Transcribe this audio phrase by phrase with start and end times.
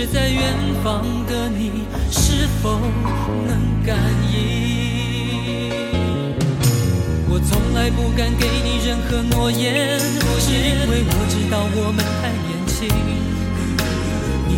[0.00, 0.40] 不知在远
[0.82, 2.80] 方的你是否
[3.46, 3.98] 能感
[4.32, 4.38] 应？
[7.28, 10.00] 我从来不敢给你任何诺言，
[10.38, 13.19] 是因为我知道我们太年轻。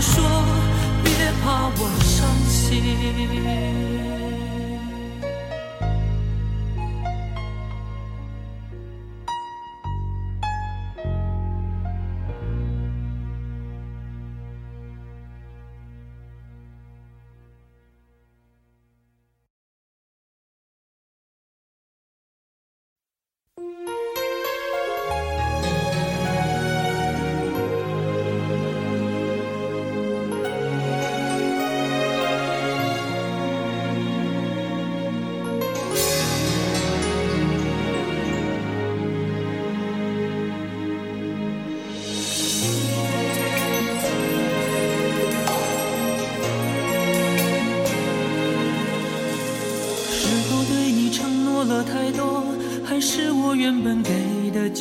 [0.00, 0.24] 说
[1.04, 1.12] 别
[1.42, 4.29] 怕我伤心。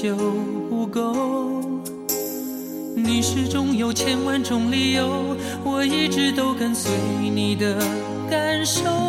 [0.02, 0.16] 就
[0.70, 1.62] 不够
[2.96, 6.90] 你始终有千万种理由我一直都跟随
[7.22, 7.78] 你的
[8.30, 9.09] 感受。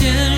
[0.00, 0.37] 才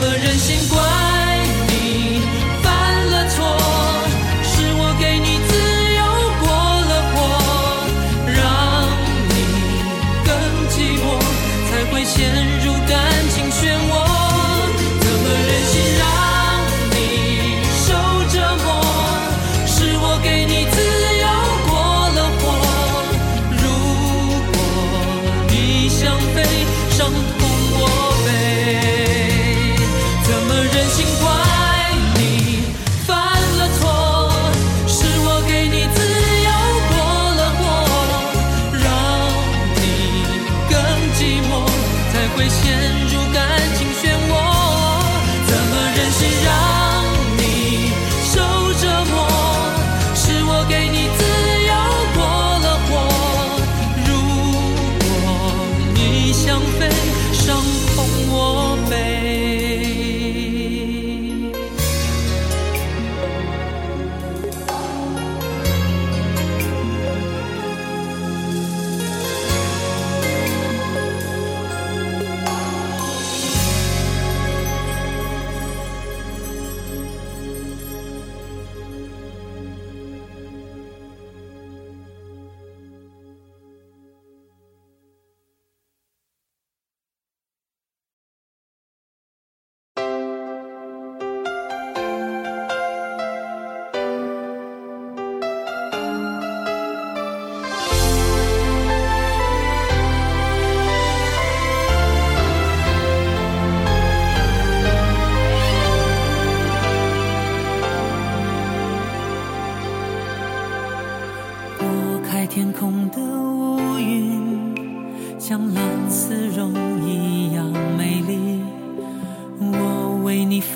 [0.00, 1.17] 怎么忍心怪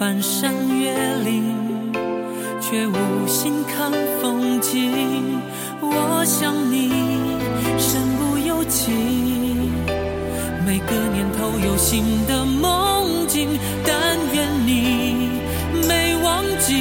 [0.02, 1.92] 翻山越岭，
[2.61, 5.40] 却无心看风景。
[5.80, 6.90] 我想你
[7.78, 8.90] 身不由己，
[10.66, 13.49] 每个年头有新的梦境。
[13.87, 15.38] 但愿你
[15.87, 16.75] 没忘记，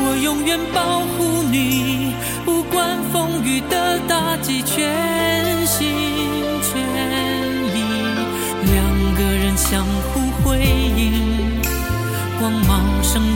[0.00, 1.03] 我永远保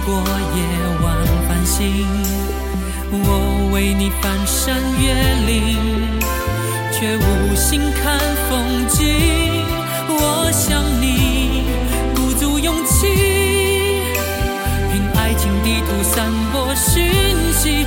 [0.08, 0.16] 过
[0.56, 0.60] 夜
[1.02, 1.06] 晚
[1.46, 2.06] 繁星。
[3.10, 5.12] 我为你翻山越
[5.44, 5.76] 岭，
[6.90, 9.04] 却无心看风景。
[10.08, 11.64] 我想你
[12.16, 13.06] 鼓足勇气，
[14.90, 17.12] 凭爱情地图散播讯
[17.52, 17.86] 息。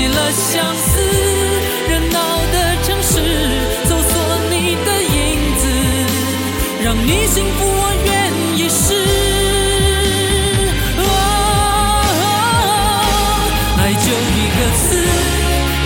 [0.00, 0.98] 起了相思。
[1.90, 2.18] 热闹
[2.52, 3.12] 的城市，
[3.84, 4.12] 搜索
[4.48, 4.54] 你
[4.86, 5.16] 的影
[5.58, 5.62] 子，
[6.82, 8.10] 让你幸福，我愿
[8.56, 8.82] 意试。
[13.76, 14.88] 爱就一个字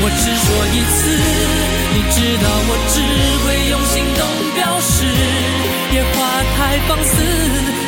[0.00, 0.96] 我只说一次，
[1.94, 2.96] 你知道我只
[3.42, 4.22] 会用行动
[4.54, 4.94] 表示。
[5.92, 6.14] 野花
[6.56, 7.12] 太放肆，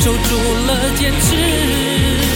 [0.01, 0.31] 守住
[0.67, 2.36] 了坚持。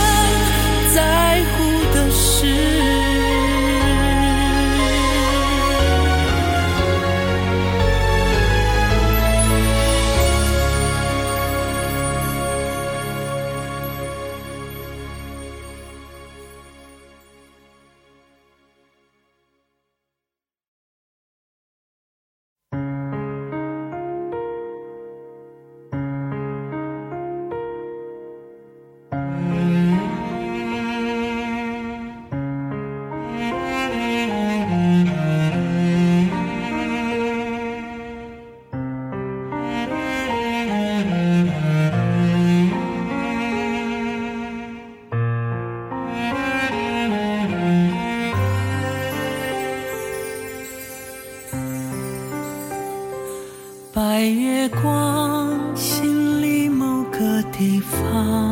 [54.61, 58.50] 月光心里某个地方。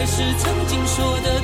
[0.00, 1.42] 还是，曾经说的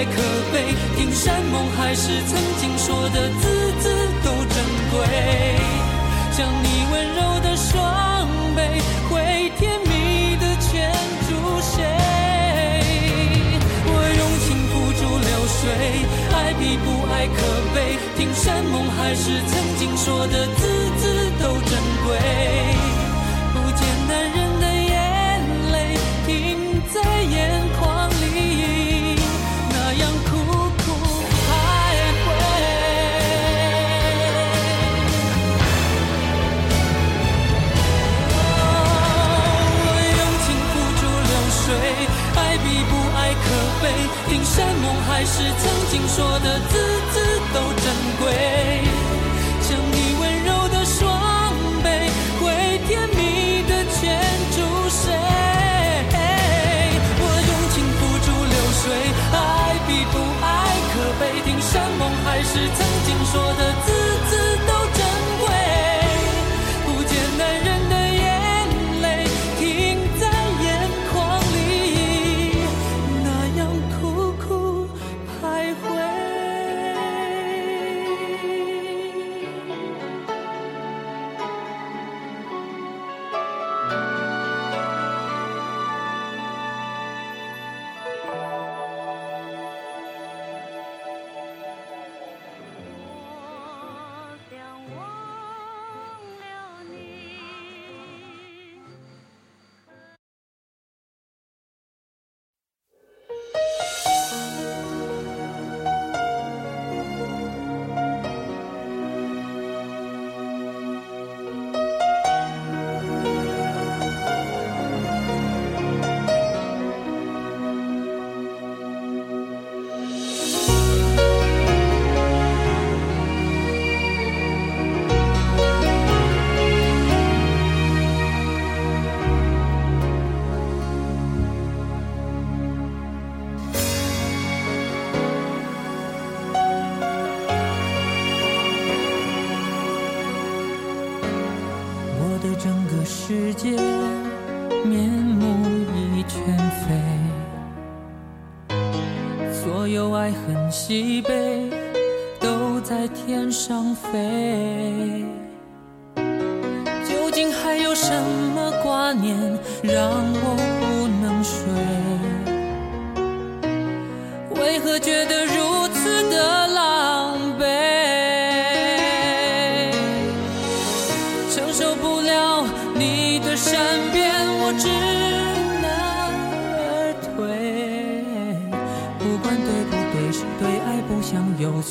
[0.00, 0.12] 太可
[0.50, 4.96] 悲，听山盟海誓，曾经说的字字都珍贵。
[6.32, 8.62] 将你温柔的双臂，
[9.10, 10.90] 会甜蜜的圈
[11.28, 11.84] 住谁？
[13.84, 15.28] 我用情付诸流
[15.60, 15.68] 水，
[16.32, 17.36] 爱比不爱可
[17.74, 17.98] 悲。
[18.16, 22.79] 听山盟海誓，曾经说的字字都珍贵。
[45.10, 46.78] 还是曾经说的字
[47.12, 47.14] 字
[47.52, 47.84] 都珍
[48.20, 48.24] 贵，
[49.60, 51.88] 像你温柔的双臂，
[52.40, 52.46] 会
[52.86, 54.00] 甜蜜的圈
[54.54, 54.56] 住
[54.88, 55.02] 谁？
[57.20, 58.82] 我用情付诸流水，
[59.34, 59.34] 爱
[59.86, 60.46] 比不爱
[60.94, 64.19] 可悲，听山盟海誓，曾经说的字。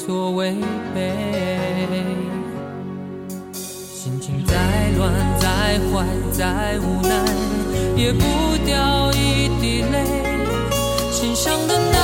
[0.10, 0.56] 多违
[0.95, 1.13] 背
[3.54, 4.56] 心情再
[4.98, 7.24] 乱再坏再无奈
[7.95, 10.04] 也不掉一滴泪。
[11.12, 11.98] 心上的那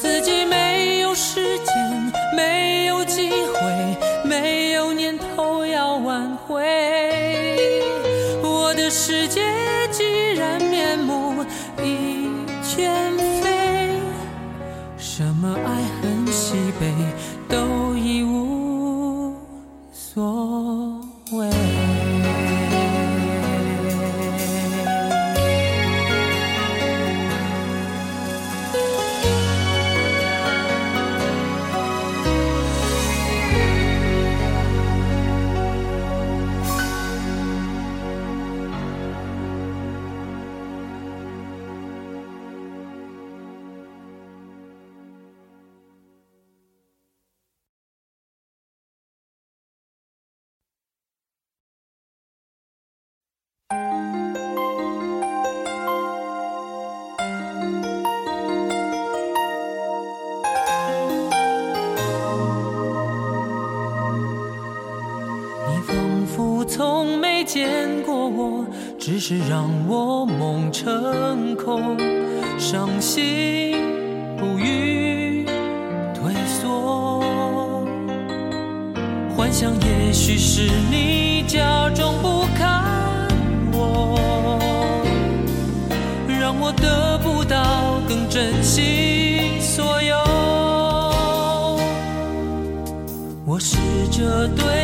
[0.00, 0.39] 自己
[69.00, 71.96] 只是让我梦成空，
[72.58, 73.74] 伤心
[74.36, 75.46] 不语
[76.14, 77.24] 退缩。
[79.34, 82.84] 幻想也许是你假装不看
[83.72, 84.20] 我，
[86.28, 90.14] 让我得不到更珍惜所有。
[93.46, 93.78] 我试
[94.10, 94.79] 着对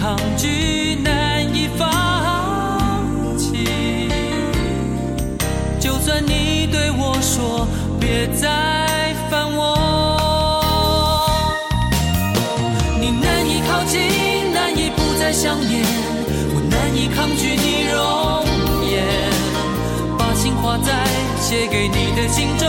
[0.00, 1.86] 抗拒，难以放
[3.38, 4.08] 弃。
[5.80, 7.66] 就算你对我说
[7.98, 9.76] 别再烦我，
[13.00, 15.84] 你难以靠近，难以不再想念，
[16.54, 18.44] 我难以抗拒你容
[18.88, 19.04] 颜，
[20.18, 20.92] 把情画在
[21.40, 22.66] 写给你的信中，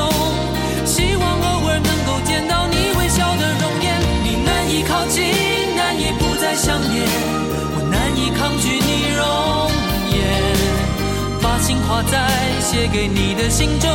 [12.03, 12.29] 在
[12.61, 13.89] 写给你的信中，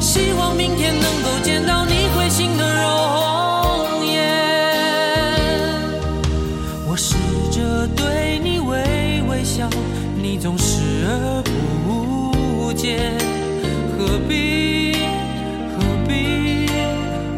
[0.00, 4.12] 希望明天能够见到你会心的容颜。
[6.86, 7.14] 我试
[7.50, 9.68] 着对你微微笑，
[10.20, 11.42] 你总视而
[11.86, 13.16] 不见。
[13.96, 14.96] 何必？
[15.74, 16.66] 何必？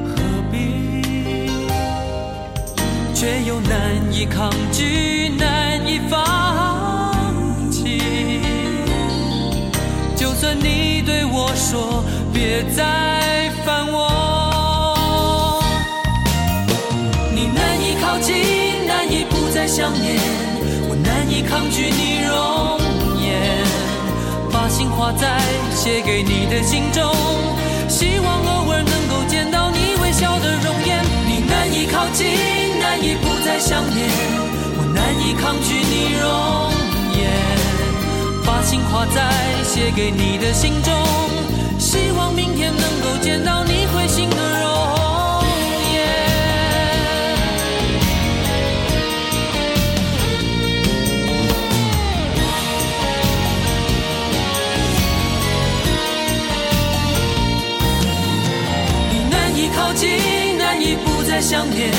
[0.08, 0.14] 何
[0.50, 0.56] 必？
[3.14, 3.72] 却又难
[4.10, 4.82] 以抗拒，
[11.74, 15.58] 说别再烦我。
[17.34, 20.20] 你难以靠近难以不再想念。
[20.88, 22.78] 我难以抗拒你容
[23.18, 23.66] 颜。
[24.52, 25.40] 把心画在
[25.74, 27.02] 写给你的信中。
[27.88, 31.02] 希望偶尔能够见到你微笑的容颜。
[31.26, 34.08] 你难以靠近难以不再想念。
[34.78, 36.70] 我难以抗拒你容
[37.18, 37.34] 颜。
[38.46, 39.28] 把心画在
[39.64, 41.43] 写给你的信中
[43.04, 44.66] 够见到你会心的容
[45.92, 45.96] 颜。
[59.10, 61.92] 你难以靠近，难以不再想念，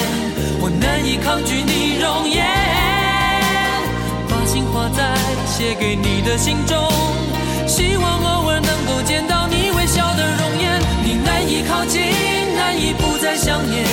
[0.59, 2.43] 我难以抗拒你容颜。
[4.27, 5.15] 把心画在
[5.45, 6.75] 写给你的信中，
[7.67, 9.64] 希望偶尔能够见到你。
[11.85, 12.01] 靠近，
[12.55, 13.85] 难以不再想念，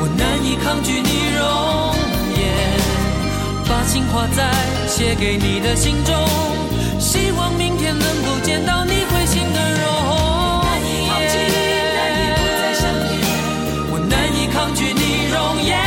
[0.00, 1.94] 我难以抗拒你容
[2.34, 2.42] 颜。
[3.68, 4.50] 把心画在
[4.88, 6.12] 写给你的信中，
[6.98, 9.86] 希望明天能够见到你会心的容
[10.82, 10.90] 颜。
[13.92, 15.78] 我难以抗拒你容颜，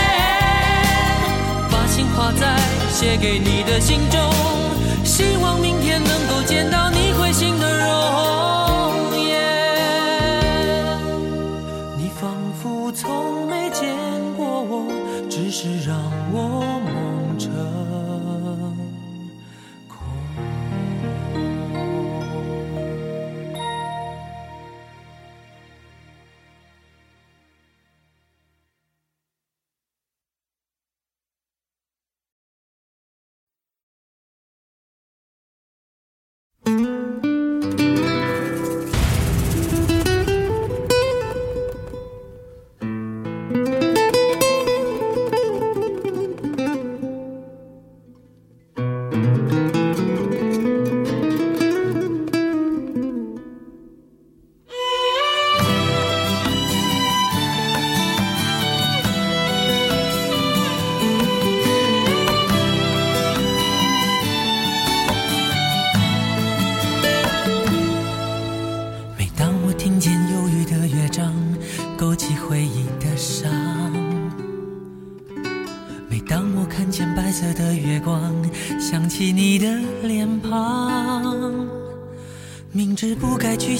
[1.70, 2.56] 把心画在
[2.90, 4.32] 写给你的信中，
[5.04, 6.90] 希望明天能够见到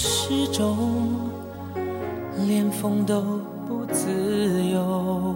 [0.00, 0.76] 失重，
[2.46, 3.20] 连风都
[3.66, 5.34] 不自由。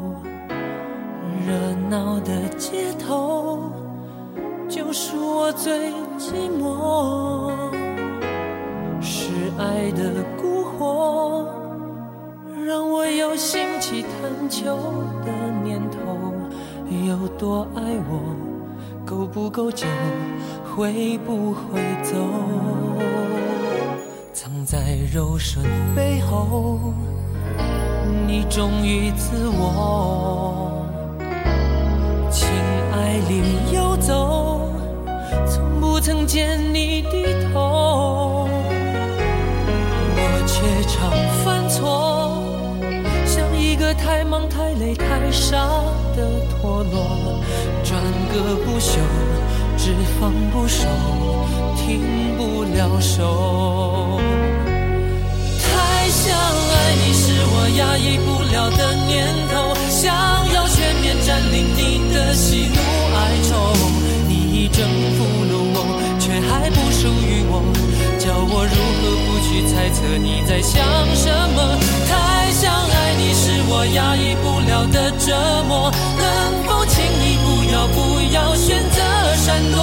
[1.45, 1.53] 热
[1.91, 3.73] 闹的街头，
[4.69, 7.51] 就是我最寂寞。
[9.01, 11.45] 是爱的蛊惑，
[12.65, 14.77] 让我有兴起探求
[15.27, 15.33] 的
[15.65, 15.99] 念头。
[17.09, 18.23] 有多爱我，
[19.05, 19.89] 够不够久，
[20.65, 22.15] 会不会走？
[24.65, 26.79] 在柔顺背后，
[28.27, 30.87] 你忠于自我，
[32.31, 32.49] 情
[32.93, 33.43] 爱里
[33.75, 34.69] 游走，
[35.47, 38.49] 从不曾见你低头，
[40.17, 41.11] 我却常
[41.45, 42.39] 犯错，
[43.27, 45.57] 像一个太忙太累太傻
[46.17, 47.43] 的陀螺，
[47.83, 48.01] 转
[48.33, 49.01] 个不休，
[49.77, 50.87] 只放不收，
[51.77, 54.21] 停不了手。
[55.63, 60.13] 太想爱你是我压抑不了的念头，想
[60.53, 62.79] 要全面占领你的喜怒
[63.17, 63.19] 哀
[63.49, 63.51] 愁。
[64.29, 65.77] 你已征服了我，
[66.19, 67.63] 却还不属于我，
[68.19, 70.83] 叫我如何不去猜测你在想
[71.15, 71.79] 什么？
[72.09, 75.37] 太想爱你是我压抑不了的折
[75.69, 76.23] 磨，能
[76.65, 79.01] 否请你不要不要选择
[79.37, 79.79] 闪躲？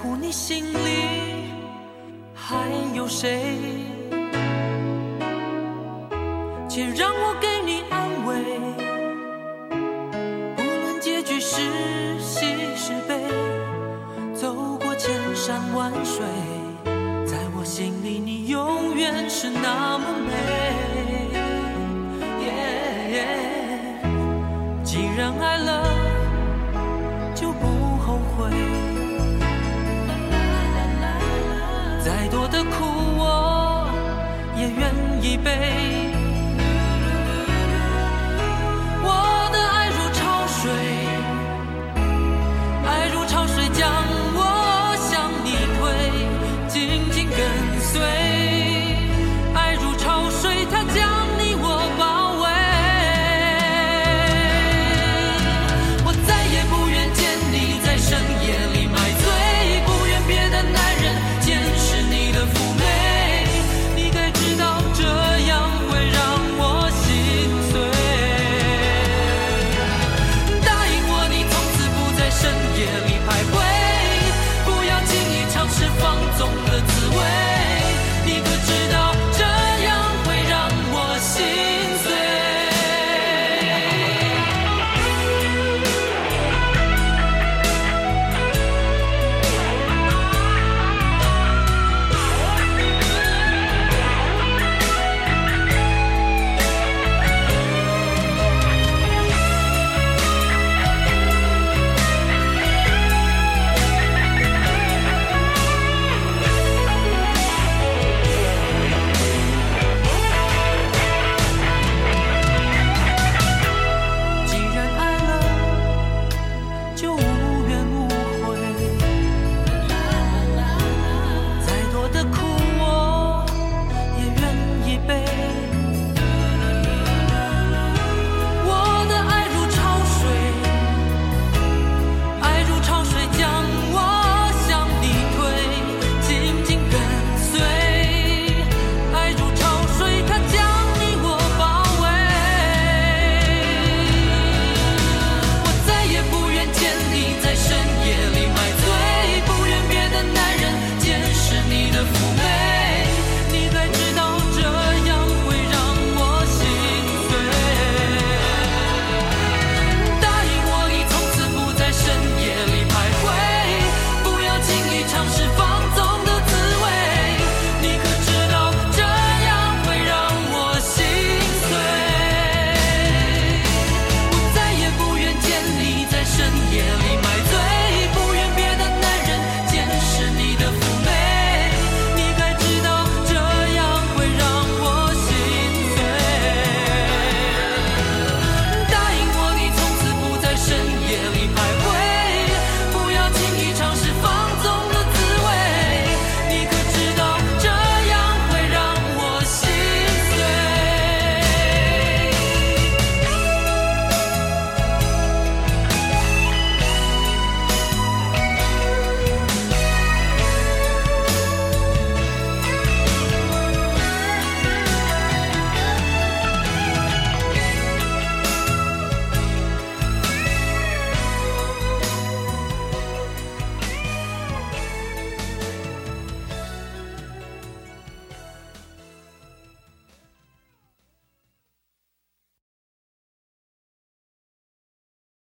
[0.00, 1.52] 在乎你心里
[2.34, 2.56] 还
[2.94, 3.38] 有谁，